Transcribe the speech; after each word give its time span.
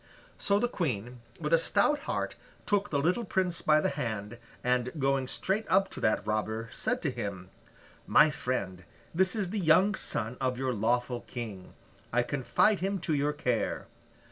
So 0.39 0.57
the 0.57 0.67
Queen, 0.67 1.21
with 1.39 1.53
a 1.53 1.59
stout 1.59 1.99
heart, 2.09 2.35
took 2.65 2.89
the 2.89 2.97
little 2.97 3.23
Prince 3.23 3.61
by 3.61 3.79
the 3.79 3.89
hand, 3.89 4.39
and 4.63 4.91
going 4.97 5.27
straight 5.27 5.67
up 5.69 5.91
to 5.91 5.99
that 5.99 6.25
robber, 6.25 6.69
said 6.71 7.03
to 7.03 7.11
him, 7.11 7.51
'My 8.07 8.31
friend, 8.31 8.83
this 9.13 9.35
is 9.35 9.51
the 9.51 9.59
young 9.59 9.93
son 9.93 10.37
of 10.41 10.57
your 10.57 10.73
lawful 10.73 11.21
King! 11.21 11.75
I 12.11 12.23
confide 12.23 12.79
him 12.79 12.97
to 13.01 13.13
your 13.13 13.33
care. 13.33 13.85